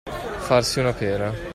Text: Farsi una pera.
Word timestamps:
Farsi 0.47 0.79
una 0.79 0.93
pera. 0.93 1.31